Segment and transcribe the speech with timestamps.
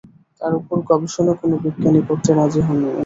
[0.41, 2.89] তার উপর গবেষণা কোনো বিজ্ঞানী করতে রাজি হন নি।